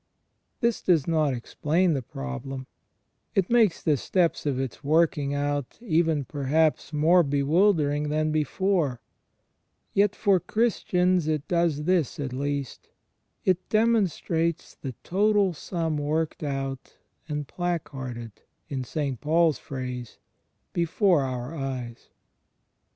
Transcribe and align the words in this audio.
This 0.61 0.81
does 0.81 1.05
not 1.07 1.31
explain 1.35 1.93
the 1.93 2.01
problem; 2.01 2.65
it 3.35 3.51
makes 3.51 3.83
the 3.83 3.97
steps 3.97 4.47
of 4.47 4.59
its 4.59 4.83
working 4.83 5.35
out 5.35 5.77
even, 5.79 6.25
perhaps, 6.25 6.91
more 6.91 7.21
bewilder 7.21 7.91
ing 7.91 8.09
than 8.09 8.31
before; 8.31 8.99
yet 9.93 10.15
for 10.15 10.39
Christians 10.39 11.27
it 11.27 11.47
does 11.47 11.83
this 11.83 12.19
at 12.19 12.33
least— 12.33 12.89
it 13.45 13.69
demonstrates 13.69 14.73
the 14.73 14.95
total 15.03 15.53
siun 15.53 15.97
worked 15.97 16.41
out 16.41 16.97
and 17.29 17.47
"placarded"^ 17.47 18.31
(in 18.69 18.83
St. 18.83 19.21
Paul's 19.21 19.59
phrase) 19.59 20.17
before 20.73 21.21
our 21.21 21.53
eyes. 21.53 22.09